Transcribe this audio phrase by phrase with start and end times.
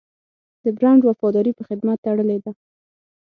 [0.63, 2.51] د برانډ وفاداري په خدمت تړلې ده.